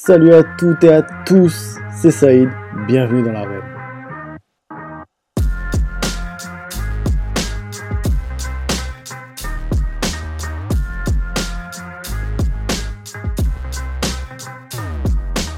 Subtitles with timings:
[0.00, 2.48] Salut à toutes et à tous, c'est Saïd,
[2.86, 3.64] bienvenue dans la web.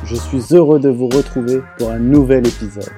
[0.04, 2.88] Je suis heureux de vous retrouver pour un nouvel épisode.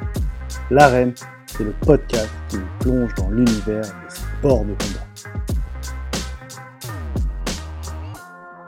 [0.70, 1.12] L'arène,
[1.46, 5.11] c'est le podcast qui nous plonge dans l'univers des sports de combat.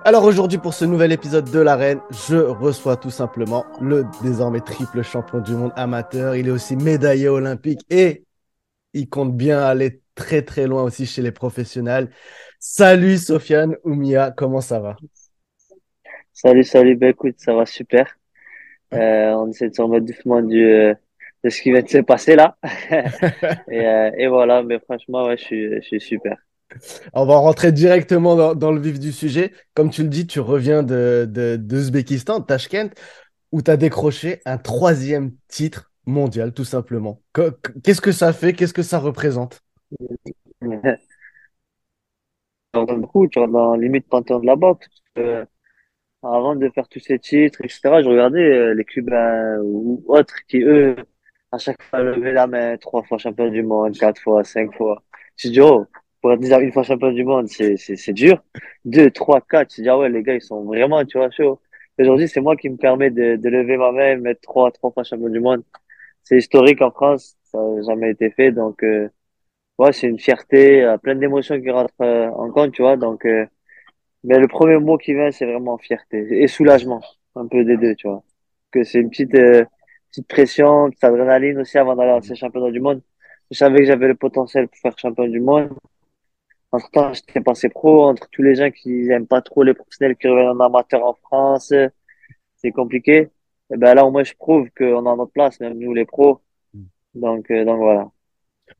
[0.06, 1.98] Alors aujourd'hui pour ce nouvel épisode de l'arène,
[2.28, 6.36] je reçois tout simplement le désormais triple champion du monde amateur.
[6.36, 8.22] Il est aussi médaillé olympique et
[8.92, 12.10] il compte bien aller très très loin aussi chez les professionnels.
[12.58, 14.96] Salut Sofiane Oumia, comment ça va?
[16.34, 18.14] Salut, salut, ben écoute, ça va super.
[18.92, 20.92] Euh, on essaie de s'en remettre doucement du, euh,
[21.44, 22.58] de ce qui vient de se passer là.
[23.70, 26.43] et, euh, et voilà, mais franchement, ouais, je suis, je suis super.
[27.12, 29.52] On va rentrer directement dans, le vif du sujet.
[29.74, 32.90] Comme tu le dis, tu reviens de, de, d'Ouzbékistan, de Tashkent,
[33.52, 37.20] où tu as décroché un troisième titre mondial, tout simplement.
[37.82, 38.52] Qu'est-ce que ça fait?
[38.52, 39.62] Qu'est-ce que ça représente?
[42.72, 44.88] Beaucoup, tu dans limite panthéon de la boxe.
[45.18, 45.44] Euh,
[46.22, 50.62] avant de faire tous ces titres, etc., je regardais euh, les Cubains ou autres qui,
[50.62, 50.96] eux,
[51.52, 55.02] à chaque fois levaient la main, trois fois champion du monde, quatre fois, cinq fois.
[55.36, 55.86] Je dis, oh,
[56.24, 58.42] pour être déjà une fois champion du monde, c'est, c'est, c'est dur.
[58.86, 61.60] Deux, trois, quatre, je dis, ah ouais, les gars, ils sont vraiment, tu vois, chauds.
[61.98, 64.90] Aujourd'hui, c'est moi qui me permet de, de lever ma main et mettre trois, trois
[64.90, 65.62] fois champion du monde.
[66.22, 69.10] C'est historique en France, ça n'a jamais été fait, donc, euh,
[69.78, 73.44] ouais, c'est une fierté, plein d'émotions qui rentrent euh, en compte, tu vois, donc, euh,
[74.24, 77.02] mais le premier mot qui vient, c'est vraiment fierté et soulagement,
[77.36, 78.22] un peu des deux, tu vois.
[78.70, 79.66] Que c'est une petite, euh,
[80.10, 83.02] petite pression, petite adrénaline aussi avant d'aller à ces championnats du monde.
[83.50, 85.68] Je savais que j'avais le potentiel pour faire champion du monde.
[86.74, 90.16] Entre temps, j'étais passé pro, entre tous les gens qui aiment pas trop les professionnels
[90.16, 91.72] qui reviennent en amateur en France,
[92.56, 93.30] c'est compliqué.
[93.72, 96.40] Et ben là, au moins, je prouve qu'on a notre place, même nous, les pros.
[97.14, 98.10] Donc, euh, donc voilà.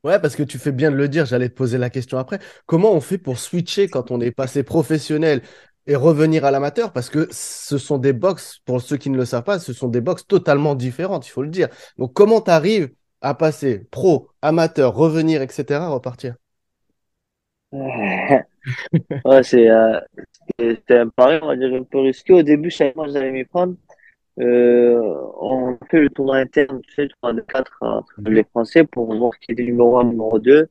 [0.03, 2.41] Ouais, parce que tu fais bien de le dire, j'allais te poser la question après.
[2.67, 5.43] Comment on fait pour switcher quand on est passé professionnel
[5.87, 6.93] et revenir à l'amateur?
[6.93, 9.87] Parce que ce sont des box, pour ceux qui ne le savent pas, ce sont
[9.87, 11.69] des box totalement différentes, il faut le dire.
[11.97, 12.91] Donc, comment tu arrives
[13.21, 16.35] à passer pro, amateur, revenir, etc., repartir?
[19.25, 20.01] ouais, c'est euh,
[20.91, 22.33] un pari, on va dire, un peu risqué.
[22.33, 23.75] Au début, je savais pas j'allais m'y prendre.
[24.41, 25.01] Euh,
[25.41, 29.15] on fait le tournoi interne, tu sais, le tournoi de 4 entre les Français pour
[29.17, 30.69] voir qui était numéro 1, numéro 2.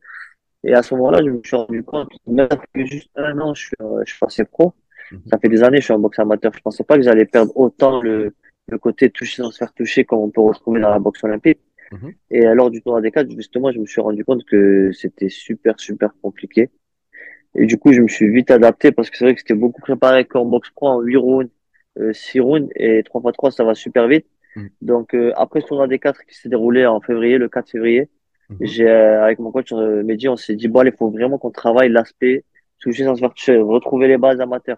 [0.65, 3.67] Et à ce moment-là, je me suis rendu compte, même que juste un an, je
[3.67, 4.73] suis, euh, je suis passé pro.
[5.29, 6.51] Ça fait des années, je suis un boxe amateur.
[6.53, 8.33] Je pensais pas que j'allais perdre autant le,
[8.67, 11.59] le côté toucher sans se faire toucher comme on peut retrouver dans la boxe olympique.
[11.91, 12.13] Mhm.
[12.31, 15.79] Et lors du tournoi des 4, justement, je me suis rendu compte que c'était super,
[15.79, 16.71] super compliqué.
[17.55, 19.81] Et du coup, je me suis vite adapté parce que c'est vrai que c'était beaucoup
[19.81, 21.51] préparé qu'en boxe pro en 8 rounds,
[21.99, 24.25] euh, 6 rounds et 3 x 3, ça va super vite.
[24.55, 24.67] Mm.
[24.81, 28.09] Donc, euh, après ce tournoi des 4 qui s'est déroulé en février, le 4 février,
[28.49, 28.57] Mhm.
[28.61, 31.37] j'ai, euh, avec mon coach euh, Mehdi, on s'est dit, bon, allez, il faut vraiment
[31.37, 32.43] qu'on travaille l'aspect
[32.79, 34.77] toucher sans se faire toucher, retrouver les bases amateurs.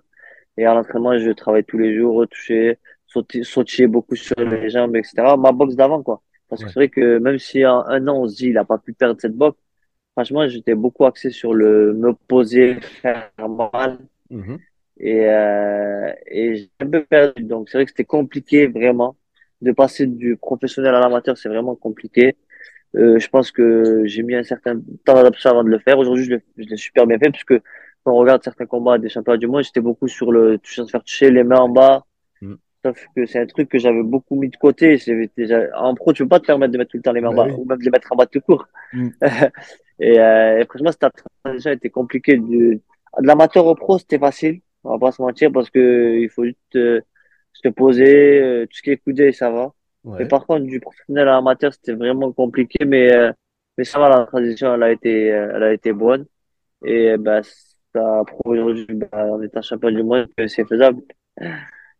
[0.57, 2.77] Et à l'entraînement, je travaille tous les jours, retoucher,
[3.07, 5.35] sauter, sautiller beaucoup sur les jambes, etc.
[5.37, 6.21] Ma boxe d'avant, quoi.
[6.47, 8.63] Parce que c'est vrai que même si en un an, on se dit, il a
[8.63, 9.57] pas pu perdre cette boxe,
[10.15, 13.99] franchement, j'étais beaucoup axé sur le me poser, faire mal.
[14.29, 14.59] Mhm.
[14.97, 17.43] Et, euh, et j'ai un peu perdu.
[17.43, 19.17] Donc, c'est vrai que c'était compliqué, vraiment.
[19.61, 22.35] De passer du professionnel à l'amateur, c'est vraiment compliqué.
[22.95, 25.97] Euh, je pense que j'ai mis un certain temps d'adaptation avant de le faire.
[25.97, 26.25] Aujourd'hui,
[26.57, 27.59] je l'ai super bien fait, puisque
[28.03, 30.89] quand on regarde certains combats des championnats du monde, j'étais beaucoup sur le toucher se
[30.89, 32.05] faire toucher, les mains en bas.
[32.85, 34.99] Sauf que c'est un truc que j'avais beaucoup mis de côté.
[35.35, 37.33] Déjà, en pro, tu peux pas te permettre de mettre tout le temps les mains
[37.33, 37.55] Bah bas, oui.
[37.57, 38.67] ou même de les mettre en bas tout court.
[38.93, 39.09] Mm.
[39.99, 41.09] Et, euh, et franchement, cette
[41.43, 42.37] transition était compliquée.
[42.37, 42.79] De
[43.21, 44.59] l'amateur au pro, c'était facile.
[44.83, 46.99] On va pas se mentir parce que il faut juste euh,
[47.53, 49.73] se poser, euh, tout ce qui est coudé, ça va.
[50.03, 53.31] Mais par contre, du professionnel à l'amateur, c'était vraiment compliqué, mais, euh,
[53.77, 56.25] mais ça va, la transition, elle a été, euh, elle a été bonne.
[56.83, 61.01] Et bah, ça a prouvé aujourd'hui, bah, en étant champion du monde, que c'est faisable.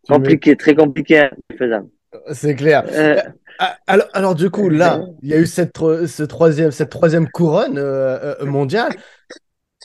[0.08, 1.88] Compliqué, très compliqué, hein, faisable.
[2.32, 2.84] C'est clair.
[2.88, 3.20] Euh,
[3.58, 6.90] Ah, Alors, alors, du coup, là, il y a eu cette, tro- ce troisième, cette
[6.90, 8.94] troisième couronne euh, euh, mondiale.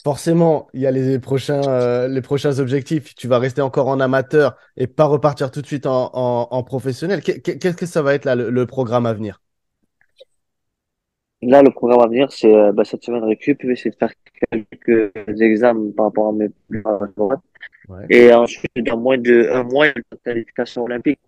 [0.04, 3.14] Forcément, il y a les prochains, euh, les prochains objectifs.
[3.14, 6.62] Tu vas rester encore en amateur et pas repartir tout de suite en, en- en
[6.64, 7.22] professionnel.
[7.22, 9.40] Qu'est- qu'est- Qu'est-ce que ça va être là, le, le programme à venir?
[11.42, 13.96] là, le programme à venir, c'est euh, bah, cette semaine récup, je vais essayer de
[13.96, 14.12] faire
[14.50, 16.48] quelques examens par rapport à mes.
[17.88, 18.06] Ouais.
[18.10, 21.20] Et ensuite, dans moins de un mois, il y a une qualification olympique.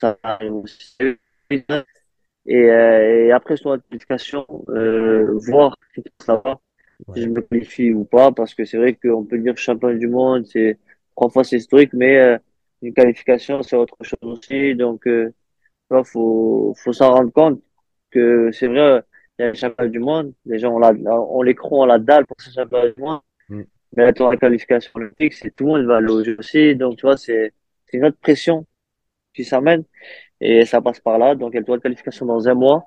[0.00, 0.62] Ça va arriver.
[2.46, 6.58] Et, euh, et après sur la qualification, euh, voir si ça va,
[7.14, 10.08] si je me qualifie ou pas, parce que c'est vrai qu'on peut dire champion du
[10.08, 10.78] monde, c'est
[11.16, 12.38] trois fois c'est historique, mais euh,
[12.82, 14.74] Une qualification, c'est autre chose aussi.
[14.76, 15.32] Donc, euh,
[15.90, 17.62] vois, faut, faut s'en rendre compte
[18.10, 19.02] que c'est vrai,
[19.38, 20.34] il y a le championnat du monde.
[20.46, 23.20] Les gens, on, la, on les croit, on la dalle pour ce championnat du monde.
[23.50, 23.62] Mm.
[23.96, 26.76] Mais attends, la qualification olympique, c'est tout le monde va loger aussi.
[26.76, 27.52] Donc, tu vois, c'est,
[27.86, 28.66] c'est une autre pression
[29.34, 29.84] qui s'amène.
[30.40, 31.34] Et ça passe par là.
[31.34, 32.84] Donc, elle doit de qualification dans un mois.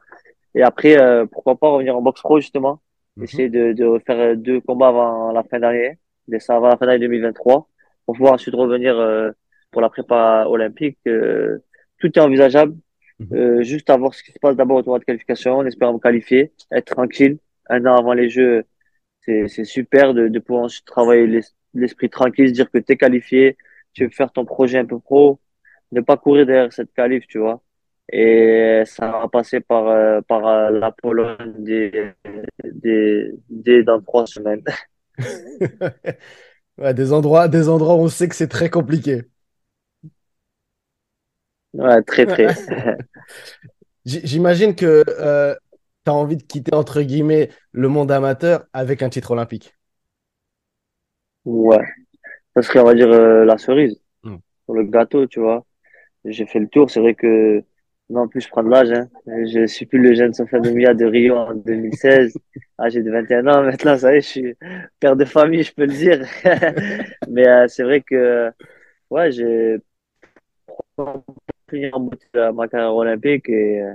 [0.56, 2.82] Et après, euh, pourquoi pas revenir en boxe pro, justement.
[3.18, 3.24] Mhm.
[3.24, 6.00] Essayer de, de faire deux combats avant la fin d'année.
[6.40, 7.68] Ça avant la fin d'année 2023.
[8.06, 9.32] Pour pouvoir ensuite revenir euh,
[9.72, 11.00] pour la prépa olympique.
[11.08, 11.60] Euh,
[12.00, 12.76] tout est envisageable.
[13.32, 15.94] Euh, juste à voir ce qui se passe d'abord au tournoi de qualification, en espérant
[15.94, 17.38] me qualifier, être tranquille.
[17.70, 18.66] Un an avant les Jeux,
[19.26, 22.98] c'est, super de, de pouvoir ensuite travailler l'es- l'esprit tranquille, se dire que tu es
[22.98, 23.58] qualifié,
[23.94, 25.40] tu veux faire ton projet un peu pro,
[25.92, 27.62] ne pas courir derrière cette qualif, tu vois.
[28.12, 32.14] Et ça va passer par, euh, par euh, la Pologne des,
[33.50, 34.64] des, dans trois semaines.
[36.80, 39.24] Ouais, des endroits, des endroits où on sait que c'est très compliqué.
[41.74, 42.48] Ouais, très, très.
[44.06, 45.04] J'imagine que
[46.06, 49.76] tu as envie de quitter, entre guillemets, le monde amateur avec un titre olympique.
[51.46, 51.84] Ouais.
[52.56, 54.38] Ça serait, on va dire, euh, la cerise Mm.
[54.66, 55.66] sur le gâteau, tu vois.
[56.26, 56.92] J'ai fait le tour.
[56.92, 57.64] C'est vrai que,
[58.10, 59.10] non, en plus, je prends de l'âge, hein.
[59.28, 62.36] Je suis plus le jeune Sofiane Oumia de Rio en 2016,
[62.80, 63.64] âgé de 21 ans.
[63.64, 64.56] Maintenant, ça y est, je suis
[65.00, 66.26] père de famille, je peux le dire.
[67.30, 68.52] Mais euh, c'est vrai que,
[69.12, 69.80] ouais, j'ai
[71.68, 73.94] pris en beauté euh, ma carrière olympique et, euh,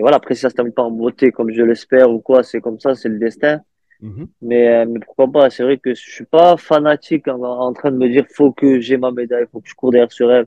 [0.00, 2.42] et voilà, après, si ça se termine pas en beauté comme je l'espère ou quoi,
[2.42, 3.60] c'est comme ça, c'est le destin.
[4.00, 4.28] Mhm.
[4.40, 7.90] Mais, euh, mais pourquoi pas, c'est vrai que je suis pas fanatique en, en train
[7.90, 10.46] de me dire, faut que j'ai ma médaille, faut que je cours derrière ce rêve.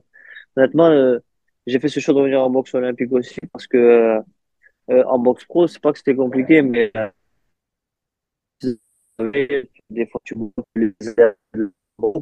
[0.56, 1.20] Honnêtement, euh,
[1.68, 4.20] j'ai fait ce choix de revenir en boxe olympique aussi parce que,
[4.90, 6.90] euh, en boxe pro, c'est pas que c'était compliqué, mais
[9.20, 9.30] euh,
[9.88, 11.70] des fois, tu bouges les ailes,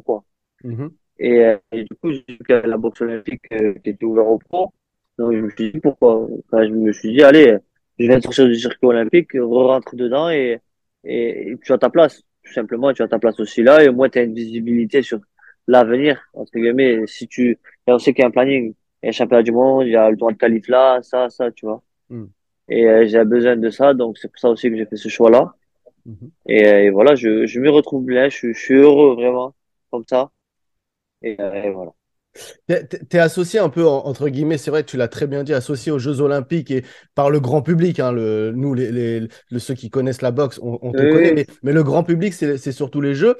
[0.05, 0.23] quoi.
[0.63, 0.91] Mhm.
[1.17, 4.73] Et, et du coup, j'ai la boxe olympique qui était ouverte au pro.
[5.23, 6.27] Donc, je me suis dit pourquoi?
[6.47, 7.57] Enfin, je me suis dit, allez,
[7.99, 10.59] je viens de sortir du circuit olympique, re-rentre dedans et,
[11.03, 12.21] et, et tu as ta place.
[12.43, 13.83] Tout simplement, tu as ta place aussi là.
[13.83, 15.19] Et au moins, tu as une visibilité sur
[15.67, 17.07] l'avenir, entre guillemets.
[17.07, 17.51] Si tu,
[17.87, 18.73] et on sait qu'il y a un planning.
[19.01, 21.01] Il y a un championnat du monde, il y a le droit de qualif là,
[21.03, 21.83] ça, ça, tu vois.
[22.09, 22.25] Mm.
[22.69, 23.93] Et euh, j'ai besoin de ça.
[23.93, 25.53] Donc, c'est pour ça aussi que j'ai fait ce choix-là.
[26.47, 28.29] Et, euh, et voilà, je, je m'y retrouve bien.
[28.29, 29.55] Je, suis- je suis heureux, vraiment,
[29.91, 30.31] comme ça.
[31.23, 31.93] Et, euh, et voilà.
[32.67, 35.91] T'es, associé un peu, en- entre guillemets, c'est vrai, tu l'as très bien dit, associé
[35.91, 36.83] aux Jeux Olympiques et
[37.15, 37.99] par le grand public.
[37.99, 39.19] hein, le, nous, les, les-
[39.51, 42.33] le- ceux qui connaissent la boxe, on, on te connaît, mais, mais le grand public,
[42.33, 43.35] c'est surtout les Jeux.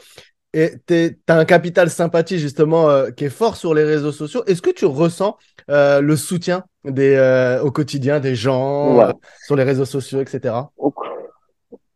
[0.55, 4.43] Et tu as un capital sympathie, justement, euh, qui est fort sur les réseaux sociaux.
[4.45, 5.35] Est-ce que tu ressens
[5.71, 9.13] euh, le soutien des, euh, au quotidien des gens Ouais.
[9.45, 10.53] sur les réseaux sociaux, etc.
[10.77, 10.93] Au,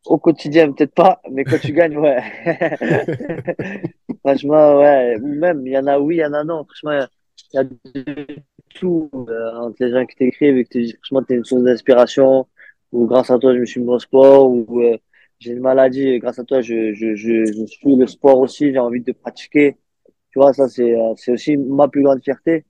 [0.05, 2.23] au quotidien, peut-être pas, mais quand tu gagnes, ouais.
[4.27, 5.17] Franchement, ouais.
[5.21, 6.65] Ou même, il y en a oui, il y en a non.
[6.65, 7.07] Franchement,
[7.53, 8.25] il y a de
[8.75, 12.45] tout euh, entre les gens qui t'écrivent et te disent, franchement, t'es une source d'inspiration,
[12.91, 14.97] ou grâce à toi, je me suis mis au sport, ou euh,
[15.39, 18.79] j'ai une maladie, et grâce à toi, je, je, je, suis le sport aussi, j'ai
[18.79, 19.77] envie de pratiquer.
[20.31, 22.65] Tu vois, ça, c'est, euh, c'est aussi ma plus grande fierté.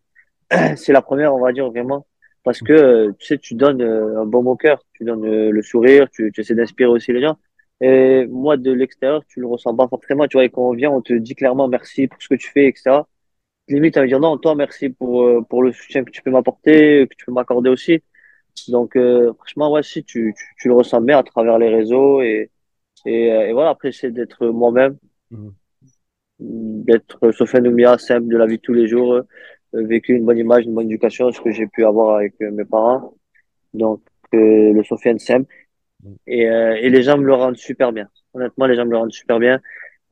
[0.75, 2.05] C'est la première, on va dire, vraiment.
[2.43, 6.07] Parce que, tu sais, tu donnes euh, un bon au cœur, tu donnes le sourire,
[6.11, 7.37] tu, tu essaies d'inspirer aussi les gens.
[7.81, 10.27] Et moi, de l'extérieur, tu le ressens pas forcément.
[10.27, 12.49] Tu vois, et quand on vient, on te dit clairement merci pour ce que tu
[12.51, 13.07] fais, etc.
[13.69, 16.31] Limite, ça veut dire non, toi, merci pour, euh, pour le soutien que tu peux
[16.31, 18.01] m'apporter, que tu peux m'accorder aussi.
[18.69, 22.21] Donc, euh, franchement, ouais, si, tu, tu, tu le ressens bien à travers les réseaux.
[22.21, 22.51] Et,
[23.05, 24.97] et, euh, et voilà, après, j'essaie d'être moi-même,
[25.31, 25.55] Mhm.
[26.39, 29.23] d'être Sofiane Oumia, simple de la vie de tous les jours, euh,
[29.73, 32.65] vécu une bonne image, une bonne éducation, ce que j'ai pu avoir avec euh, mes
[32.65, 33.15] parents.
[33.73, 34.01] Donc,
[34.35, 35.51] euh, le Sofiane simple.
[36.25, 38.07] Et, euh, et les gens me le rendent super bien.
[38.33, 39.59] Honnêtement, les gens me le rendent super bien.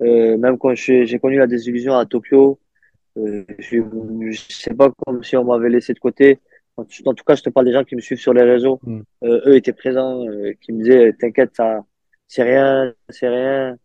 [0.02, 2.60] Euh, même quand j'ai connu la désillusion à Tokyo,
[3.18, 3.78] euh, je,
[4.32, 6.40] je sais pas comme si on m'avait laissé de côté.
[6.78, 8.44] En, tout en tout cas, je te parle des gens qui me suivent sur les
[8.44, 8.80] réseaux.
[8.84, 9.02] Mm.
[9.24, 11.82] Euh, eux étaient présents, euh, qui me disaient, t'inquiète, ça,
[12.28, 13.78] c'est rien, c'est rien.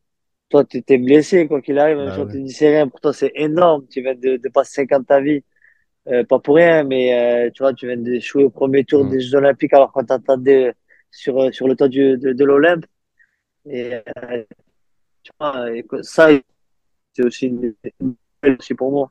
[0.48, 1.98] Toi, tu t'es blessé, quoi qu'il arrive.
[1.98, 2.32] Même si on ouais.
[2.32, 3.86] te dit c'est rien, pour toi, c'est énorme.
[3.88, 5.44] Tu viens de, de passer 50 ta vie.
[6.08, 9.10] Euh, pas pour rien, mais euh, tu vois, tu viens d'échouer au premier tour Mm.
[9.10, 10.72] des Jeux Olympiques alors qu'on t'attendait
[11.10, 12.86] sur, euh, sur le toit du, de, de l'Olympe.
[13.66, 14.44] Et euh,
[15.22, 16.28] tu vois, et ça,
[17.12, 19.10] c'est aussi une, une belle aussi pour moi.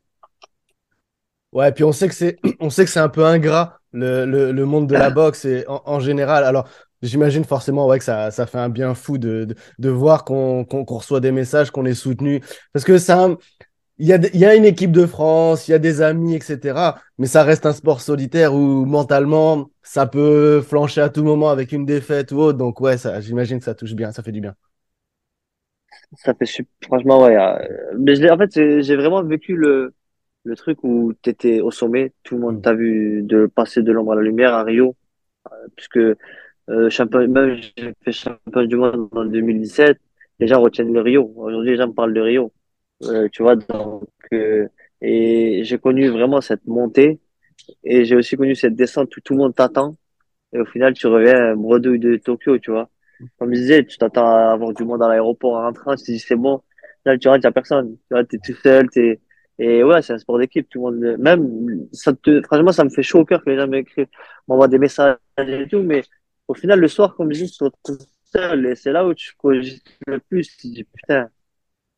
[1.51, 4.51] Ouais, puis on sait que c'est on sait que c'est un peu ingrat le, le,
[4.51, 6.43] le monde de la boxe et en, en général.
[6.43, 6.67] Alors,
[7.01, 10.65] j'imagine forcément ouais, que ça, ça fait un bien fou de, de, de voir qu'on
[10.65, 12.41] qu'on reçoit des messages, qu'on est soutenu.
[12.73, 13.29] Parce que ça,
[13.99, 16.35] il y a, il y a une équipe de France, il y a des amis,
[16.35, 17.01] etc.
[17.17, 21.71] Mais ça reste un sport solitaire où mentalement, ça peut flancher à tout moment avec
[21.71, 22.57] une défaite ou autre.
[22.57, 24.55] Donc, ouais, ça, j'imagine que ça touche bien, ça fait du bien.
[26.17, 27.35] Ça fait super, franchement, ouais.
[27.37, 28.51] euh, mais je en fait,
[28.81, 29.93] j'ai vraiment vécu le,
[30.43, 32.61] le truc où tu étais au sommet, tout le monde Mhm.
[32.61, 34.95] t'a vu de passer de l'ombre à la lumière à Rio,
[35.75, 39.99] puisque euh, champion, même j'ai fait champion du monde en 2017,
[40.39, 41.31] les gens retiennent le Rio.
[41.37, 42.53] Aujourd'hui, les gens me parlent de Rio.
[43.03, 44.67] Euh, tu vois, donc, euh,
[45.01, 47.19] et j'ai connu vraiment cette montée
[47.83, 49.95] et j'ai aussi connu cette descente où tout le monde t'attend
[50.53, 52.89] et au final, tu reviens bredouille de Tokyo, tu vois.
[53.37, 56.11] Comme je disais, tu t'attends à avoir du monde à l'aéroport en rentrant, tu te
[56.11, 56.61] dis c'est bon.
[57.05, 57.97] Là, tu rentres, n'y a personne.
[57.97, 59.21] Tu vois, t'es tout seul, t'es,
[59.59, 62.89] et ouais, c'est un sport d'équipe, tout le monde, même, ça te, franchement, ça me
[62.89, 64.07] fait chaud au cœur que les gens m'écrivent,
[64.47, 66.03] m'envoient des messages et tout, mais
[66.47, 67.93] au final, le soir, comme je dis, tu te
[68.31, 70.55] seul et c'est là où tu cogites le plus.
[70.57, 71.29] Tu dis, putain,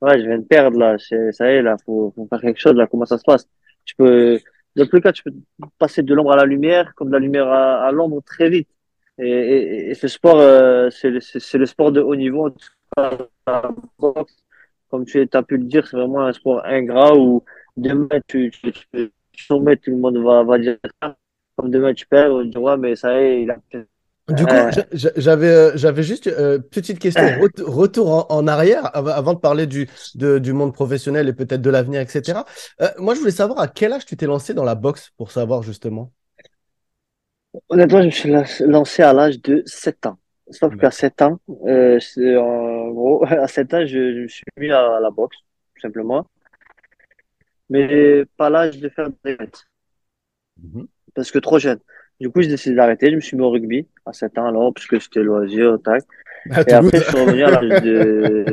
[0.02, 0.98] Ouais, je viens de perdre là.
[0.98, 2.74] Ça y est, là, faut, faut faire quelque chose.
[2.76, 3.48] Là, comment ça se passe?
[3.86, 4.40] Tu peux,
[4.76, 5.34] dans tous les cas, tu peux
[5.78, 8.70] passer de l'ombre à la lumière, comme de la lumière à, à l'ombre très vite.
[9.20, 12.48] Et, et, et ce sport, euh, c'est le, sport de haut niveau.
[12.48, 12.60] En tout
[12.98, 13.72] cas,
[14.90, 17.44] Comme tu as pu le dire, c'est vraiment un sport ingrat où
[17.78, 18.72] demain tu, tu,
[19.32, 21.18] tu sommet, tout le monde va, va dire ça.
[21.56, 23.88] Comme demain tu perds, on dire, ouais, mais ça y est, il a fait.
[24.32, 28.90] Du coup, Euh, j'a- j'a- j'avais j'avais juste euh, petite question, Ret- retour en, arrière,
[28.96, 32.46] av- avant de parler du, de- du monde professionnel et peut-être de l'avenir, etc.
[32.82, 35.32] Euh, moi, je voulais savoir à quel âge tu t'es lancé dans la boxe pour
[35.32, 36.12] savoir justement?
[37.70, 40.18] Honnêtement, je me suis la- lancé à l'âge de 7 ans.
[40.52, 40.92] Sauf qu'à D'accord.
[40.92, 42.00] 7 ans, euh,
[42.40, 45.38] en gros, à 7 ans, je, je me suis mis à la boxe,
[45.76, 46.26] tout simplement.
[47.70, 49.66] Mais pas l'âge de faire des fêtes,
[50.58, 50.88] Mhm.
[51.14, 51.80] parce que trop jeune.
[52.22, 53.10] Du coup, j'ai décidé d'arrêter.
[53.10, 56.04] Je me suis mis au rugby à 7 ans, alors, parce que c'était loisir, tac.
[56.52, 58.46] À Et après, je suis revenu à l'âge de...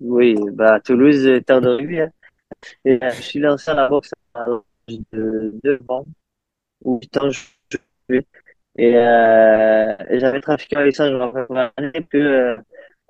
[0.00, 2.00] Oui, bah, Toulouse, terre de rugby.
[2.00, 2.10] hein.
[2.84, 6.06] Et euh, je suis lancé à la boxe à l'âge de 9 ans,
[6.84, 7.40] ou 8 ans, je
[8.10, 8.26] sais
[8.76, 12.56] Et, euh, et j'avais trafiqué avec ça, je me rappelle que euh,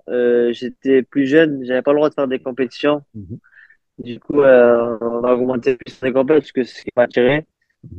[0.08, 3.02] euh, j'étais plus jeune, j'avais pas le droit de faire des compétitions.
[3.14, 3.38] Mhm.
[3.98, 7.04] Du coup, euh, on a augmenté plus les compétitions parce que c'est ce qui m'a
[7.04, 7.36] attiré.
[7.36, 7.44] Et Mhm.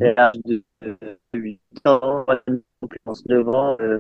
[0.02, 2.26] À l'âge de de 8 ans,
[3.28, 4.00] 9 ans, euh,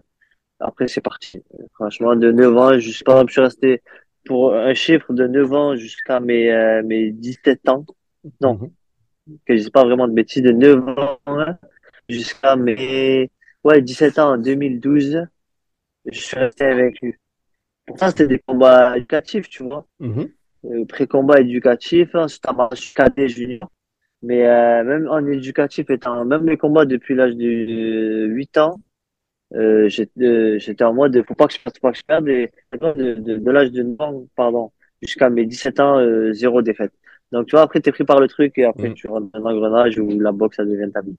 [0.59, 1.41] après c'est parti.
[1.73, 3.81] Franchement, de 9 ans, je, suis resté
[4.25, 7.85] pour un chiffre de 9 ans jusqu'à mes, euh, mes 17 ans.
[8.41, 9.37] Non, Mhm.
[9.45, 11.57] que je dis pas vraiment de bêtises, de 9 ans hein,
[12.09, 13.29] jusqu'à mes
[13.63, 15.25] ouais, 17 ans en 2012.
[16.05, 17.15] Je suis resté avec lui.
[17.85, 19.85] Pourtant, c'était des combats éducatifs, tu vois.
[19.99, 20.29] Mhm.
[20.65, 23.71] Euh, pré-combat éducatif, hein, c'était un match cadet junior.
[24.25, 28.81] Mais euh, même en éducatif, étant, même les combats depuis l'âge de 8 ans,
[29.55, 32.03] euh, j'étais euh, j'étais en mode, faut pas que je perde, faut pas que je
[32.05, 32.27] perde.
[32.29, 32.51] Et
[32.81, 36.93] de, de, de l'âge de 9 ans, pardon, jusqu'à mes 17 ans, euh, zéro défaite.
[37.31, 38.95] Donc, tu vois, après, t'es pris par le truc et après, Mhm.
[38.95, 41.17] tu rentres dans un engrenage où la boxe, ça devient ta vie.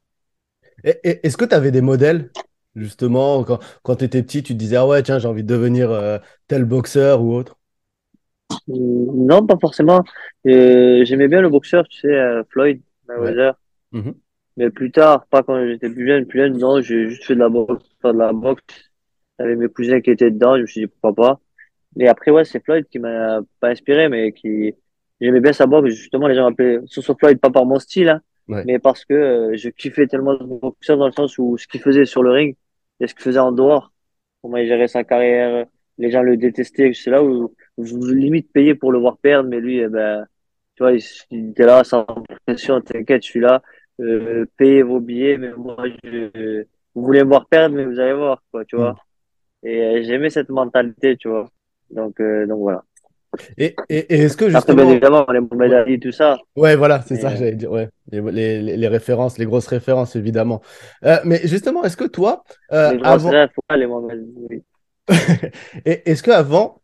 [0.84, 2.32] Est-ce que tu avais des modèles,
[2.75, 5.48] justement, quand, quand tu étais petit, tu te disais, ah ouais, tiens, j'ai envie de
[5.48, 7.58] devenir euh, tel boxeur ou autre?
[8.68, 10.02] Non, pas forcément.
[10.46, 13.16] Euh, j'aimais bien le boxeur, tu sais, euh, Floyd Ouais.
[13.18, 13.54] Mayweather.
[13.92, 14.14] Mhm.
[14.56, 16.26] Mais plus tard, pas quand j'étais plus jeune.
[16.26, 18.62] Plus jeune, non, j'ai juste fait de la boxe, faire de la boxe.
[19.38, 21.40] J'avais mes cousins qui étaient dedans, je me suis dit pourquoi pas.
[21.98, 24.75] Et après, ouais, c'est Floyd qui m'a pas inspiré, mais qui,
[25.20, 25.90] j'aimais bien sa boxe.
[25.94, 28.62] Justement, les gens m'appelaient sur Floyd, pas par mon style, hein, Ouais.
[28.64, 31.80] mais parce que euh, je kiffais tellement ce boxeur dans le sens où ce qu'il
[31.80, 32.56] faisait sur le ring
[33.00, 33.92] et ce qu'il faisait en dehors,
[34.40, 35.66] comment il gérait sa carrière,
[35.98, 36.92] les gens le détestaient.
[36.94, 40.25] C'est là où je limite payé pour le voir perdre, mais lui, eh ben,
[40.76, 42.06] tu vois, il, était là sans
[42.47, 43.62] pression, t'inquiète, je suis là,
[44.00, 46.64] euh, payez vos billets, mais moi, je,
[46.95, 48.92] vous voulez me voir perdre, mais vous allez voir, quoi, tu vois.
[48.92, 49.71] Mhm.
[49.71, 51.49] Et euh, j'aimais cette mentalité, tu vois.
[51.90, 52.85] Donc, euh, donc voilà.
[53.59, 56.76] Et, et- et est-ce que Après, bien justement, évidemment, les Mohamed Ali, tout ça, ouais,
[56.76, 60.62] voilà, c'est ça, euh, j'allais dire, ouais, les, les- références, les grosses références, évidemment.
[61.04, 64.62] Euh, mais justement, est-ce que toi, euh, les avant, rêves, ouais, les Mohamed oui.
[65.85, 66.83] et- est-ce que avant,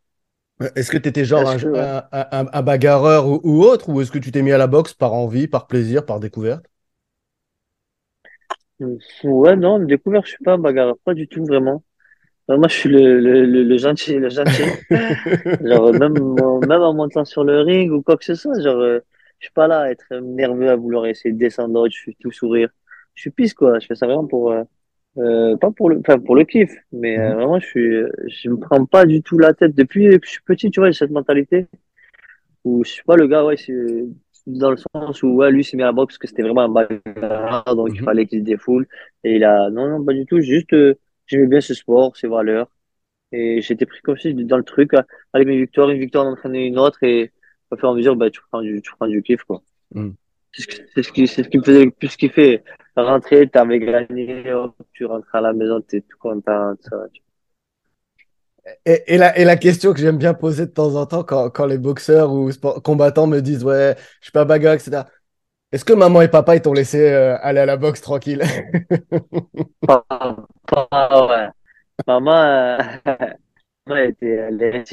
[0.76, 1.88] est-ce que tu étais genre un, Est-ce que, ouais.
[2.02, 4.66] un- un- un bagarreur ou, ou autre, ou est-ce que tu t'es mis à la
[4.66, 6.66] boxe par envie, par plaisir, par découverte?
[9.24, 11.84] Ouais, non, découvert, je suis pas un bagarreur, pas du tout, vraiment.
[12.50, 14.74] Euh, Moi, je suis le, le, le, le gentil, le gentil.
[15.60, 18.60] Genre, euh, même, en- même en montant sur le ring ou quoi que ce soit,
[18.62, 19.00] genre, euh,
[19.40, 22.16] je suis pas là à être nerveux, à vouloir essayer de descendre l'autre, je suis
[22.16, 22.70] tout sourire.
[23.14, 23.78] Je suis pisse, quoi.
[23.80, 24.52] Je fais ça vraiment pour,
[25.18, 27.90] euh, pas pour le, enfin, pour le kiff, mais euh, Mhm, vraiment, je suis,
[28.28, 29.74] je me prends pas du tout la tête.
[29.74, 31.66] Depuis que je suis petit, tu vois, j'ai cette mentalité
[32.64, 33.74] où je suis pas le gars, ouais, c'est
[34.46, 36.62] dans le sens où, ouais, lui s'est mis à la boxe parce que c'était vraiment
[36.62, 38.04] un bagarreur, donc il mhm.
[38.04, 38.86] fallait qu'il se défoule.
[39.24, 40.94] Et il a, non, non, pas du tout, juste, euh,
[41.26, 42.68] j'aimais bien ce sport, ses valeurs.
[43.32, 44.92] Et j'étais pris comme si dans le truc,
[45.32, 47.32] avec mes victoires, une victoire d'entraîner une autre, et
[47.70, 49.62] au fur et à mesure, bah, tu prends du, tu prends du kiff, quoi.
[49.94, 50.14] Mhm.
[50.52, 52.62] C'est ce, ce qui, c'est ce qui me faisait le plus kiffer.
[52.96, 56.96] Rentrer, t'avais gagné, hop, tu rentres à la maison, t'es tout content, ça,
[58.86, 61.50] Et, et, la, et la question que j'aime bien poser de temps en temps quand,
[61.50, 62.50] quand les boxeurs ou
[62.84, 65.08] combattants me disent Ouais, je suis pas bagarre, etc.
[65.72, 68.42] Est-ce que maman et papa ils t'ont laissé euh, aller à la boxe tranquille?
[69.86, 70.04] Pas,
[71.28, 71.48] ouais.
[72.06, 72.78] Maman, euh,
[73.86, 74.84] maman était, elle est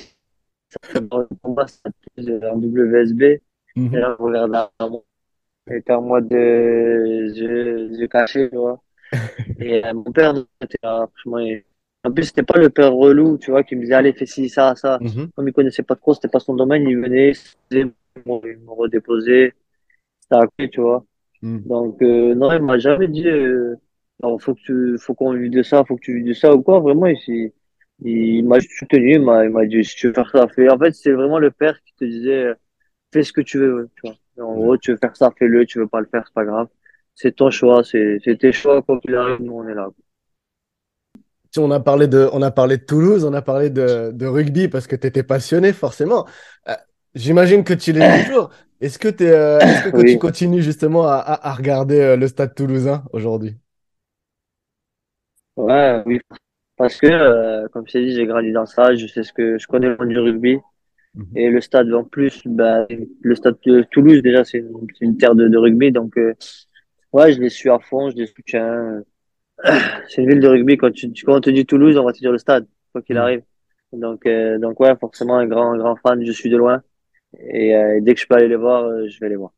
[2.45, 3.41] en WSB.
[3.91, 5.03] Et là, je regarde la maman.
[5.71, 8.81] Était en mode de je, je caché, tu vois.
[9.59, 11.63] Et euh, mon père, était là, franchement, il-
[12.05, 14.49] en plus, c'était pas le père relou, tu vois, qui me disait, allez, fais ci,
[14.49, 15.01] ça, ça.
[15.01, 17.33] mhm, Comme il connaissait pas trop, c'était pas son domaine, il venait,
[17.71, 17.93] il
[18.25, 19.53] me redéposait,
[20.21, 21.05] c'était à côté, tu vois.
[21.41, 21.65] mhm.
[21.65, 23.75] Donc, euh, non, il m'a jamais dit, euh,
[24.23, 26.55] alors, faut que tu, faut qu'on vive de ça, faut que tu vives de ça
[26.55, 26.79] ou quoi.
[26.79, 27.53] Vraiment, il,
[28.01, 30.69] il m'a soutenu, il m'a, il m'a dit, si tu veux faire ça, fais.
[30.71, 32.55] En fait, c'est vraiment le père qui te disait, euh,
[33.13, 34.17] fais ce que tu veux, tu vois.
[34.41, 36.67] En gros, tu veux faire ça, fais-le, tu veux pas le faire, c'est pas grave.
[37.15, 39.89] C'est ton choix, c'est, tes choix, quoi qu'il arrive, nous, on est là.
[41.57, 44.67] On a parlé de, on a parlé de Toulouse, on a parlé de, de rugby
[44.67, 46.27] parce que tu étais passionné, forcément.
[46.69, 46.73] Euh,
[47.15, 48.51] j'imagine que tu l'es toujours.
[48.81, 53.03] Est-ce que, euh, que, tu continues justement à, à- à regarder euh, le stade toulousain
[53.13, 53.57] aujourd'hui?
[55.57, 56.19] ouais, oui.
[56.77, 59.67] Parce que, comme je t'ai dit, j'ai grandi dans ça, je sais ce que, je
[59.67, 60.59] connais le monde du rugby.
[61.15, 62.87] Mhm, Et le stade, en plus, ben,
[63.21, 64.63] le stade de Toulouse, déjà, c'est
[65.01, 65.91] une, terre de, de rugby.
[65.91, 66.33] Donc, euh,
[67.13, 69.03] ouais, je les suis à fond, je les soutiens.
[70.07, 70.77] C'est une ville de rugby.
[70.77, 73.15] Quand tu, quand on te dit Toulouse, on va te dire le stade, quoi qu'il
[73.15, 73.21] mhm.
[73.21, 73.43] arrive.
[73.91, 76.81] Donc, euh, donc ouais, forcément, un grand, grand fan, je suis de loin.
[77.37, 79.51] Et, euh, dès que je peux aller les voir, euh, je vais les voir.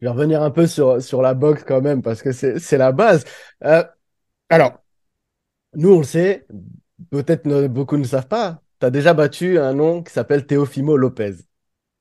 [0.00, 2.78] Je vais revenir un peu sur, sur la boxe quand même parce que c'est, c'est
[2.78, 3.24] la base.
[3.64, 3.84] Euh,
[4.48, 4.82] alors,
[5.74, 6.46] nous, on le sait,
[7.10, 8.63] peut-être beaucoup ne savent pas.
[8.84, 11.36] Tu as déjà battu un nom qui s'appelle Teofimo Lopez.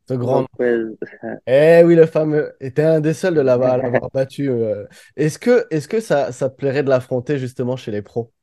[0.10, 0.98] Ce grand ouais,
[1.46, 2.56] Eh oui, le fameux.
[2.62, 4.50] Et t'es un des seuls de l'avoir à l'avoir battu.
[4.50, 4.86] euh.
[5.18, 8.34] Est-ce que, est-ce que ça, ça te plairait de l'affronter justement chez les pros?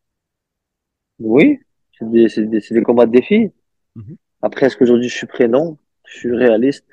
[1.19, 1.59] oui,
[1.99, 2.09] c'est
[2.49, 3.51] des, combats de défi.
[3.95, 5.49] Mhm, Après, est-ce qu'aujourd'hui je suis prêt?
[5.49, 6.87] Non, je suis réaliste.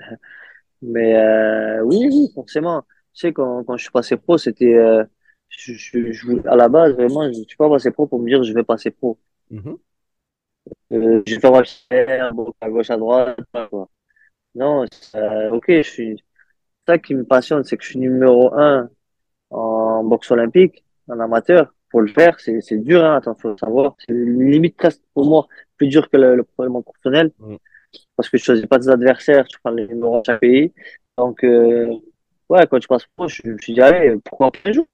[0.82, 2.84] Mais euh, oui, oui, forcément.
[3.13, 5.04] Tu sais, quand, quand je suis passé pro, c'était euh,
[5.50, 8.44] je, je, à la base, vraiment, je ne suis pas passé pro pour me dire
[8.44, 9.20] je vais passer pro.
[9.50, 9.77] mhm,
[10.94, 13.38] Euh, je vais faire ma carrière, bon, à gauche, à droite,
[13.72, 13.90] quoi.
[14.56, 16.24] Non, c'est- ok, je suis.
[16.88, 18.90] Ça qui me passionne, c'est que je suis numéro un
[19.52, 21.74] en boxe olympique, en amateur.
[21.90, 23.96] Pour le faire, c'est c'est dur, hein, attends, faut savoir.
[24.00, 25.48] C'est limite presque pour moi
[25.78, 27.32] plus dur que le, le premier professionnel.
[27.40, 27.58] mhm.
[28.18, 30.74] parce que tu choisis pas tes adversaires, tu prends les numéros de chaque pays.
[31.18, 31.88] Donc, euh,
[32.50, 34.86] ouais, quand tu passes pro, je, je me suis dit, allez, pourquoi pas un jour?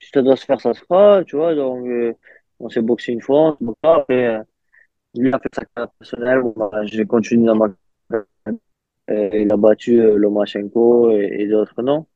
[0.00, 1.54] Si ça doit se faire, ça se fera, tu vois.
[1.54, 2.14] Donc, euh,
[2.60, 3.96] on s'est boxé une fois, on se boxe pas.
[3.96, 4.42] Après, euh,
[5.20, 7.68] lui a fait sa carrière personnelle, bah, je vais continuer dans ma
[8.10, 8.26] carrière.
[9.08, 12.06] Il a battu euh, Lomachenko et, et d'autres noms.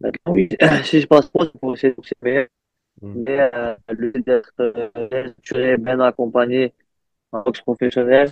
[0.00, 0.48] Maintenant, oui,
[0.84, 2.48] si je passe pro, c'est meilleur.
[3.02, 3.26] mhm.
[3.26, 6.74] Mais euh, le fait d'être euh, bien accompagné
[7.32, 8.30] en boxe professionnelle,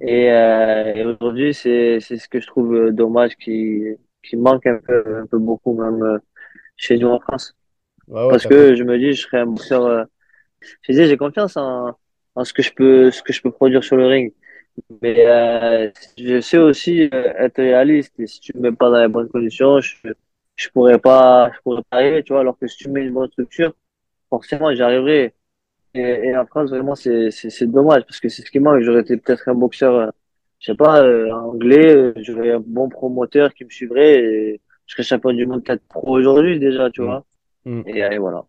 [0.00, 3.84] Et, euh, et aujourd'hui, c'est, c'est ce que je trouve euh, dommage qui,
[4.22, 6.20] qui manque un peu, un peu beaucoup, même
[6.76, 7.54] chez nous en France.
[8.08, 10.06] Ouais, ouais, Parce que je me dis, je serais un boxeur,
[10.82, 11.96] je disais, j'ai confiance en,
[12.36, 14.34] en ce que je peux, ce que je peux produire sur le ring.
[15.02, 18.18] Mais euh, je sais aussi euh, être réaliste.
[18.20, 19.96] Et si tu me mets pas dans les bonnes conditions, je,
[20.56, 22.40] je pourrais pas, je pourrais pas arriver, tu vois.
[22.42, 23.74] Alors que si tu mets une bonne structure,
[24.30, 25.34] forcément, j'y arriverai.
[25.94, 28.82] Et, et en France, vraiment, c'est, c'est, c'est dommage parce que c'est ce qui manque.
[28.82, 30.10] J'aurais été peut-être un boxeur, euh,
[30.60, 35.02] je sais pas, euh, anglais, j'aurais un bon promoteur qui me suivrait et je serais
[35.04, 37.24] champion du monde peut-être pro aujourd'hui déjà, tu Mhm, vois.
[37.64, 37.86] mhm.
[37.86, 38.46] Et, et voilà.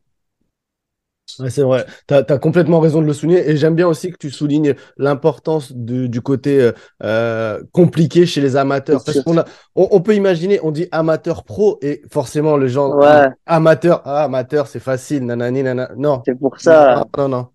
[1.40, 3.50] Ouais, c'est vrai, tu as, complètement raison de le souligner.
[3.50, 6.72] Et j'aime bien aussi que tu soulignes l'importance du, du côté euh,
[7.04, 9.04] euh, compliqué chez les amateurs.
[9.06, 9.44] Parce qu'on on,
[9.92, 14.68] on peut imaginer, on dit amateur pro, et forcément, les gens Ouais, amateur, ah, amateur,
[14.68, 15.92] c'est facile, nanani, nanana.
[15.98, 17.06] Non, c'est pour ça.
[17.18, 17.48] non, non.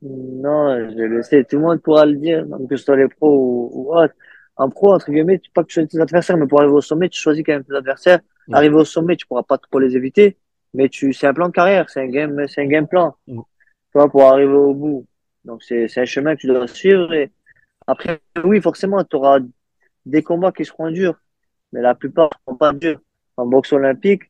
[0.00, 1.44] Non, je le sais.
[1.44, 4.14] Tout le monde pourra le dire, même que ce soit les pros ou, ou autres.
[4.56, 6.80] En pro, entre guillemets, tu pas que tu choisis tes adversaires, mais pour arriver au
[6.80, 8.20] sommet, tu choisis quand même tes adversaires.
[8.52, 10.36] Arriver au sommet, tu pourras pas trop les éviter,
[10.74, 13.14] mais tu, c'est un plan de carrière, c'est un game, c'est un game plan.
[13.26, 13.42] mhm,
[13.92, 15.06] tu vois, pour arriver au bout.
[15.44, 17.12] Donc, c'est, c'est un chemin que tu dois suivre.
[17.12, 17.30] Et
[17.86, 19.40] après, oui, forcément, tu auras
[20.06, 21.20] des combats qui seront durs,
[21.72, 23.00] mais la plupart ne seront pas durs.
[23.36, 24.24] En boxe olympique,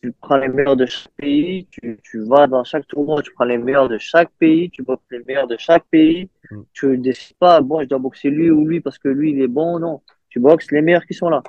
[0.00, 3.44] tu prends les meilleurs de chaque pays, tu, tu vas dans chaque tournoi, tu prends
[3.44, 6.30] les meilleurs de chaque pays, tu boxes les meilleurs de chaque pays.
[6.50, 6.64] mhm.
[6.72, 9.40] Tu ne décides pas, bon, je dois boxer lui ou lui parce que lui, il
[9.42, 9.78] est bon.
[9.78, 11.42] Non, tu boxes les meilleurs qui sont là.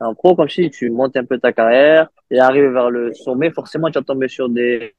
[0.00, 3.12] En pro, comme je dis, tu montes un peu ta carrière et arrives vers le
[3.14, 4.94] sommet, forcément, tu vas tomber sur des,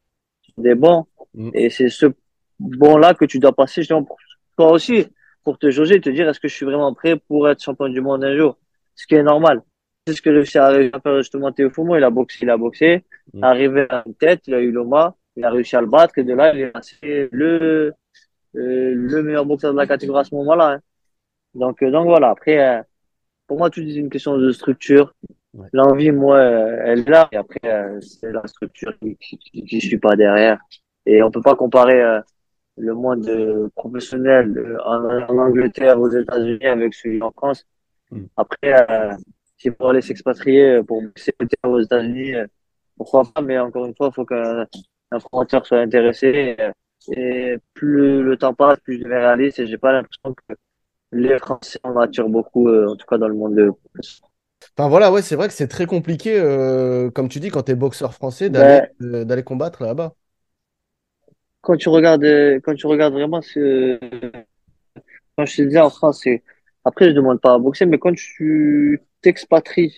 [0.57, 1.05] des bons.
[1.33, 1.51] mhm.
[1.53, 2.07] Et c'est ce
[2.59, 4.17] bon-là que tu dois passer justement pour
[4.57, 5.07] toi aussi,
[5.43, 8.01] pour te jauger te dire est-ce que je suis vraiment prêt pour être champion du
[8.01, 8.57] monde un jour,
[8.95, 9.62] ce qui est normal.
[10.05, 13.05] C'est ce que réussi à faire justement Théo Fumo, il a boxé, il a boxé,
[13.33, 13.43] Mhm.
[13.43, 16.23] arrivé à une tête, il a eu Loma, il a réussi à le battre et
[16.23, 17.93] de là, il est passé le,
[18.55, 20.71] euh, le meilleur boxeur de la catégorie à ce moment-là.
[20.73, 20.79] hein.
[21.53, 22.29] Donc, euh, donc voilà.
[22.31, 22.81] Après, euh,
[23.49, 25.15] pour moi, tout est une question de structure.
[25.55, 25.67] Ouais.
[25.73, 27.27] L'envie, moi, euh, elle est là.
[27.31, 30.59] Et après, euh, c'est la structure qui, qui suit pas derrière.
[31.07, 32.21] Et on peut pas comparer euh,
[32.77, 33.27] le monde
[33.75, 37.65] professionnel en, en Angleterre, aux États-Unis avec celui en France.
[38.12, 38.25] Mm.
[38.38, 39.15] Après, euh,
[39.57, 41.33] si pour aller s'expatrier pour boxer
[41.63, 42.33] aux États-Unis,
[42.97, 44.67] pourquoi pas, mais encore une fois, il faut qu'un
[45.12, 46.55] un promoteur soit intéressé.
[47.12, 50.55] Et plus le temps passe, plus je deviens réaliste et j'ai pas l'impression que
[51.11, 53.71] les Français en attirent beaucoup, euh, en tout cas dans le monde de
[54.77, 57.71] Enfin voilà, ouais, c'est vrai que c'est très compliqué, euh, comme tu dis, quand tu
[57.71, 60.15] es boxeur français, d'aller Ben, euh, d'aller combattre là-bas.
[61.61, 62.25] quand tu regardes,
[62.63, 63.99] quand tu regardes vraiment ce,
[65.37, 66.25] quand je te disais en France,
[66.85, 69.95] après, je demande pas à boxer, mais quand tu t'expatries,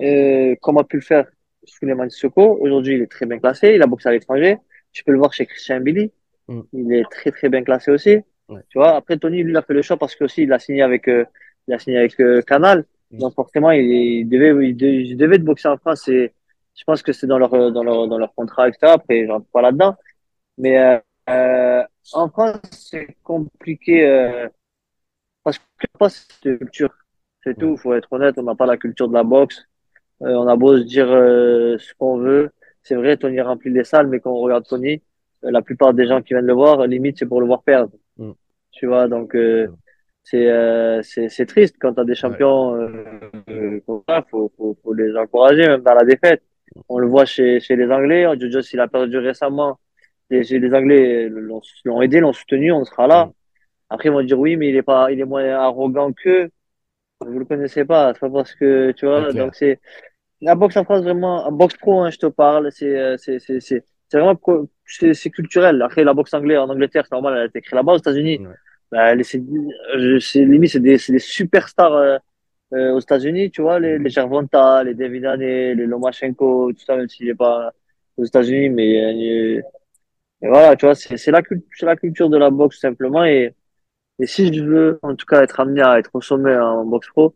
[0.00, 1.26] euh, comme a pu le faire
[1.64, 4.58] Souleymane Sissoko, aujourd'hui, il est très bien classé, il a boxé à l'étranger.
[4.92, 6.12] Tu peux le voir chez Christian Billy.
[6.48, 6.62] Mm.
[6.72, 8.18] Il est très, très bien classé aussi.
[8.50, 8.60] Ouais.
[8.68, 10.58] Tu vois, après, Tony, lui, il a fait le choix parce que aussi, il a
[10.58, 11.24] signé avec, euh,
[11.68, 12.84] il a signé avec, euh, Canal.
[13.10, 13.18] Mm.
[13.18, 16.32] Donc, forcément, il, il devait, il devait, il devait de boxer en France et
[16.74, 18.92] je pense que c'est dans leur, dans leur, dans leur contrat, etc.
[18.94, 19.96] Après, je rentre pas là-dedans.
[20.58, 20.98] Mais, euh,
[21.30, 24.48] euh, en France, c'est compliqué, euh,
[25.42, 26.90] parce que pas cette culture.
[27.42, 29.64] C'est tout, faut être honnête, on n'a pas la culture de la boxe.
[30.22, 32.50] Euh, on a beau se dire euh, ce qu'on veut.
[32.82, 35.02] C'est vrai, Tony remplit les salles, mais quand on regarde Tony,
[35.44, 37.92] euh, la plupart des gens qui viennent le voir, limite, c'est pour le voir perdre.
[38.72, 39.68] Tu vois, donc euh,
[40.24, 42.88] c'est euh, c'est c'est triste quand tu as des champions euh,
[43.48, 46.42] euh, comme ça, faut, faut, faut les encourager, même dans la défaite.
[46.88, 49.78] On le voit chez, chez les Anglais, Jojo, il a perdu récemment.
[50.30, 53.26] Chez les Anglais l'ont aidé, l'ont soutenu, on sera là.
[53.26, 53.32] Mm.
[53.90, 56.50] Après, ils vont dire oui, mais il est pas, il est moins arrogant qu'eux.
[57.20, 59.80] Vous le connaissez pas, c'est pas parce que, tu vois, donc c'est,
[60.40, 63.84] la boxe en France, vraiment, en boxe pro, hein, je te parle, c'est, c'est, c'est,
[64.10, 64.38] c'est, vraiment,
[64.84, 65.80] c'est, c'est culturel.
[65.82, 68.40] Après, la boxe anglaise, en Angleterre, c'est normal, elle a été créée là-bas, aux États-Unis.
[68.40, 68.54] Ouais.
[68.90, 72.18] Bah, limite, c'est des, c'est des superstars, euh,
[72.72, 74.02] euh, aux États-Unis, tu vois, les, Mm.
[74.04, 77.72] les Gervonta, les David Haney, les Lomachenko, tout ça, même s'il est pas
[78.16, 79.00] aux États-Unis, mais,
[79.58, 79.62] euh,
[80.42, 83.24] et voilà, tu vois, c'est, c'est la culture, c'est la culture de la boxe, simplement,
[83.24, 83.54] et,
[84.20, 87.08] et si je veux, en tout cas, être amené à être au sommet en boxe
[87.08, 87.34] pro,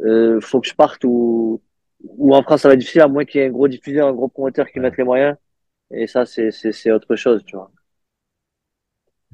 [0.00, 1.60] euh, faut que je parte ou,
[2.02, 4.08] ou en France, ça va être difficile, à moins qu'il y ait un gros diffuseur,
[4.08, 5.36] un gros promoteur qui mette les moyens.
[5.92, 7.70] Et ça, c'est, autre chose, tu vois.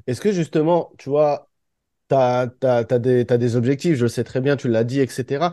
[0.07, 1.51] Est-ce que justement, tu vois,
[2.09, 2.47] tu as,
[2.99, 5.53] des, t'as des objectifs, je le sais très bien, tu l'as dit, etc.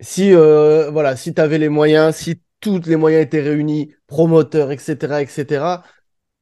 [0.00, 4.70] Si, euh, voilà, si tu avais les moyens, si tous les moyens étaient réunis, promoteurs,
[4.70, 5.82] etc., etc.,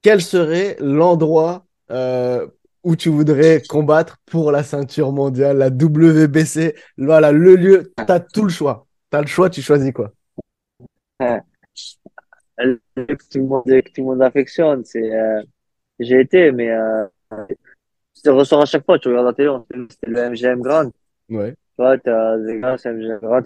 [0.02, 2.46] quel serait l'endroit euh,
[2.82, 6.74] où tu voudrais combattre pour la ceinture mondiale, la WBC?
[6.98, 8.86] Voilà, le lieu, tu as tout le choix.
[9.10, 10.12] Tu as le choix, tu choisis quoi?
[12.58, 12.66] Ouais.
[12.96, 15.42] Le truc que tout le monde, que tout le monde affectionne, c'est, euh,
[15.98, 17.06] j'ai été, mais, euh,
[18.14, 19.48] ça ressort à chaque fois, tu regardes la télé,
[19.88, 20.90] te c'est le MGM Grand.
[21.28, 21.54] Tu Ouais.
[21.78, 23.42] vois, t'as des gars, c'est MGM Grand,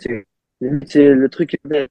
[0.87, 1.89] c'est, le truc qui est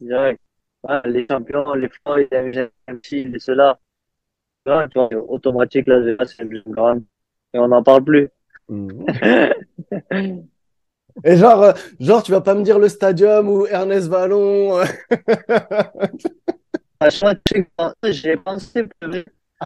[0.00, 0.40] direct.
[0.86, 3.78] Ah, les champions, les Floyd, les MGM, les ceux-là.
[4.66, 6.98] Tu vois, tu vois, automatique, là, c'est MGM Grand.
[7.54, 8.28] Et on n'en parle plus.
[8.68, 9.06] Mhm.
[11.24, 14.78] Et genre, euh, genre, tu vas pas me dire le stadium où Ernest Vallon.
[14.78, 14.84] euh,
[18.04, 18.84] j'ai pensé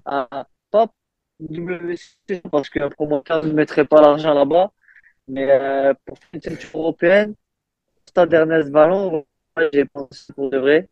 [0.04, 0.86] à pas
[1.40, 4.70] WC parce qu'un promoteur ne mettrait pas l'argent là-bas,
[5.28, 7.34] mais euh, pour une ceinture européenne,
[8.08, 9.24] Stade Ernest Vallon,
[9.72, 10.88] j'ai pensé pour de vrai,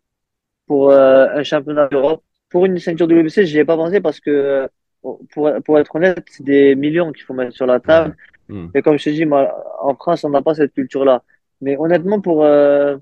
[0.66, 2.22] pour un championnat d'Europe.
[2.50, 4.68] Pour une ceinture WBC, j'y ai pas pensé parce que,
[5.02, 5.22] pour,
[5.64, 8.16] pour être honnête, c'est des millions qu'il faut mettre sur la table.
[8.52, 8.70] Mhm.
[8.74, 9.42] Et comme je te dis, moi,
[9.80, 11.22] en France, on n'a pas cette culture-là.
[11.60, 12.96] Mais honnêtement, pour, euh,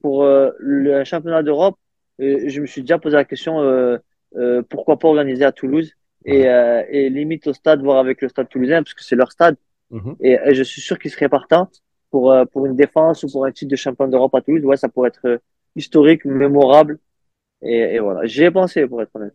[0.00, 1.76] pour euh, le championnat d'Europe,
[2.20, 3.98] euh, je me suis déjà posé la question euh,
[4.68, 5.92] pourquoi pas organiser à Toulouse
[6.24, 6.86] et, Ouais.
[6.90, 9.56] et limite au stade, voir avec le stade toulousain, parce que c'est leur stade.
[9.90, 10.16] Mhm.
[10.20, 11.68] Et, et je suis sûr qu'ils seraient partants
[12.10, 14.64] pour, pour une défense ou pour un titre de champion d'Europe à Toulouse.
[14.64, 15.40] Ouais, ça pourrait être
[15.76, 16.98] historique, mémorable.
[17.62, 19.34] Et, et voilà, j'y ai pensé pour être honnête.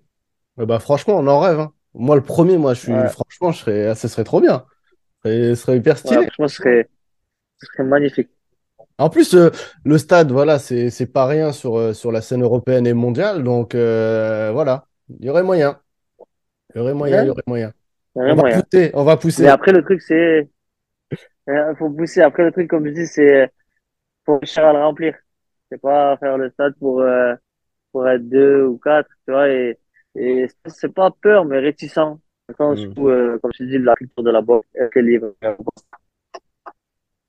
[0.57, 1.59] Bah, franchement, on en rêve.
[1.59, 1.71] hein.
[1.93, 2.91] Moi, le premier, moi, je suis.
[2.93, 3.95] Ouais, Franchement, je serais...
[3.95, 4.65] ce serait trop bien.
[5.27, 6.29] Ce serait hyper ouais, stylé.
[6.29, 6.89] franchement, ce serait,
[7.57, 8.29] ce serait magnifique.
[8.99, 9.51] En plus, euh,
[9.85, 13.43] le stade, voilà, c'est pas rien sur, euh, sur la scène européenne et mondiale.
[13.43, 15.79] Donc, euh, voilà, il y aurait moyen.
[16.75, 17.73] Il y aurait moyen, il y Ouais, aurait moyen.
[18.15, 19.49] il y On va pousser, on va Mais pousser.
[19.49, 20.49] après, le truc, c'est,
[21.49, 22.21] euh, faut pousser.
[22.21, 23.51] Après, le truc, comme je dis, c'est,
[24.25, 25.15] faut cher à le remplir.
[25.71, 27.03] C'est pas faire le stade pour,
[27.91, 29.79] pour être deux ou quatre, tu vois, et,
[30.15, 31.99] et c'est pas peur, mais réticent.
[32.59, 32.93] Dans le sens Mm.
[33.01, 35.33] où, euh, comme je dis, la culture de la boxe, est libre.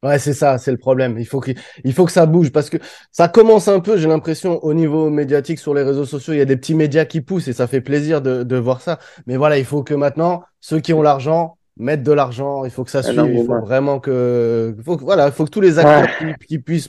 [0.05, 1.19] Ouais, c'est ça, c'est le problème.
[1.19, 1.43] Il faut
[1.83, 2.77] il faut que ça bouge parce que
[3.11, 6.41] ça commence un peu, j'ai l'impression, au niveau médiatique sur les réseaux sociaux, il y
[6.41, 9.01] a des petits médias qui poussent et ça fait plaisir de, de voir ça.
[9.27, 12.65] Mais voilà, il faut que maintenant, ceux qui ont l'argent mettent de l'argent.
[12.65, 13.31] Il faut que ça suive.
[13.33, 16.59] Il faut vraiment que, faut que, voilà, il faut que tous les acteurs qui, qui,
[16.59, 16.89] puissent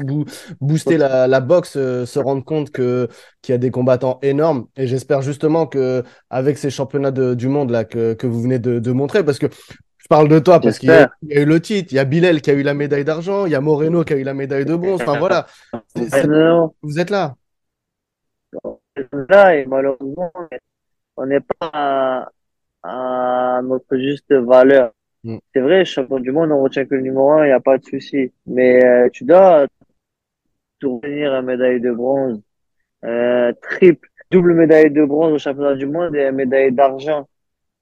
[0.60, 3.08] booster la, la boxe euh, se rendent compte que
[3.42, 4.68] qu'il y a des combattants énormes.
[4.76, 8.60] Et j'espère justement que avec ces championnats de, du monde là que, que vous venez
[8.60, 9.48] de, de montrer, parce que
[10.10, 11.10] parle de toi parce qu'il y, a
[11.42, 13.56] eu le titre, il y a Bilal qui a eu la médaille d'argent, il y
[13.56, 15.02] a Moreno qui a eu la médaille de bronze.
[15.02, 15.46] Enfin voilà,
[16.82, 17.36] vous êtes là.
[19.30, 20.34] Là et malheureusement,
[21.16, 22.32] on n'est pas
[22.84, 24.92] à, notre juste valeur.
[25.24, 25.38] Mm.
[25.54, 27.78] C'est vrai, champion du monde, on retient que le numéro un, il n'y a pas
[27.78, 28.32] de souci.
[28.46, 29.68] Mais euh, tu dois
[30.80, 32.42] tourner à médaille de bronze,
[33.06, 37.28] euh, triple, double médaille de bronze au championnat du monde et médaille d'argent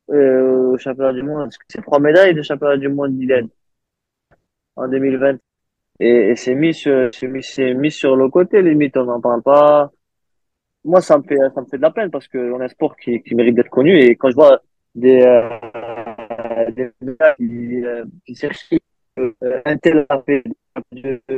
[0.10, 1.52] euh, au championnat du monde.
[1.68, 3.48] C'est trois médailles de championnat du monde d'Ilen
[4.76, 5.38] en 2020.
[6.00, 9.22] Et, et c'est mis sur, c'est mis, c'est mis sur le côté, limite, on n'en
[9.22, 9.92] parle pas.
[10.84, 12.68] Moi, ça me fait, ça me fait de la peine parce que on a un
[12.70, 14.62] sport qui, qui mérite d'être connu et quand je vois
[14.98, 16.92] des, euh, des
[17.38, 18.70] qui, euh, qui cherchent
[19.20, 20.44] euh, un tel a fait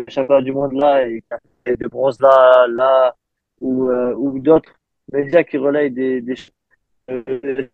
[0.08, 1.22] championnat du monde là et
[1.66, 3.16] de bronze là, là,
[3.62, 4.74] ou, euh, ou d'autres
[5.12, 6.36] médias qui relayent des, des,
[7.10, 7.68] euh,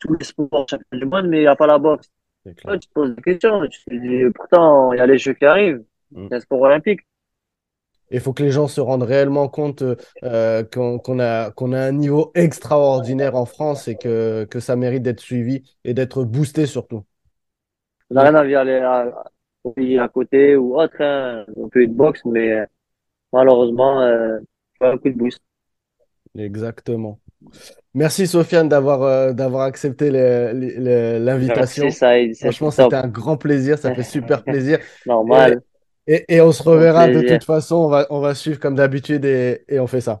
[0.00, 2.10] tous les sports du monde, mais il n'y a pas la boxe.
[2.44, 3.60] tu te poses des questions.
[4.34, 5.84] pourtant, il y a les Jeux qui arrivent.
[6.10, 6.26] Mm.
[6.28, 7.00] C'est un sport olympique.
[8.10, 9.82] Il faut que les gens se rendent réellement compte
[10.22, 15.02] euh, qu'on a, qu'on a un niveau extraordinaire en France et que, que ça mérite
[15.02, 17.04] d'être suivi et d'être boosté surtout.
[18.10, 18.64] On n'a rien à dire
[19.64, 21.00] au pays à côté ou autre.
[21.00, 21.44] Hein.
[21.56, 22.66] On peut être boxe, mais euh,
[23.32, 24.38] malheureusement, euh,
[24.78, 25.40] pas un coup de boost.
[26.36, 27.18] Exactement.
[27.94, 31.88] Merci Sofiane d'avoir euh, d'avoir accepté l'invitation.
[32.40, 34.78] Franchement, c'était un grand plaisir, ça fait super plaisir.
[35.06, 35.62] Normal.
[36.06, 39.24] Et, et, on se reverra de toute façon, on va, on va suivre comme d'habitude
[39.24, 40.20] et, et, on fait ça.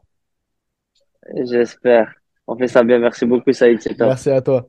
[1.44, 2.14] J'espère.
[2.46, 2.98] On fait ça bien.
[2.98, 3.80] Merci beaucoup Saïd.
[3.98, 4.68] Merci à toi.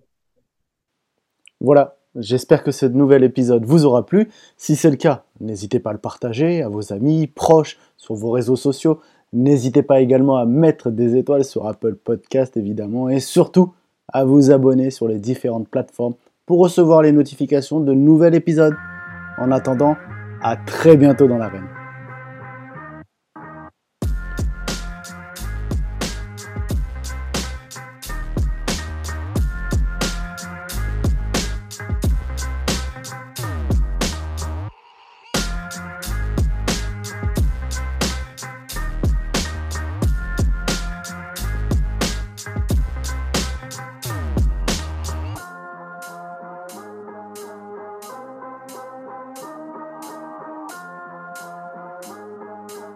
[1.62, 4.30] Voilà, j'espère que ce nouvel épisode vous aura plu.
[4.58, 8.32] Si c'est le cas, n'hésitez pas à le partager à vos amis, proches, sur vos
[8.32, 9.00] réseaux sociaux.
[9.34, 13.74] N'hésitez pas également à mettre des étoiles sur Apple Podcast évidemment et surtout
[14.12, 16.14] à vous abonner sur les différentes plateformes
[16.46, 18.76] pour recevoir les notifications de nouveaux épisodes.
[19.38, 19.98] En attendant,
[20.46, 21.75] à très bientôt dans l'arène.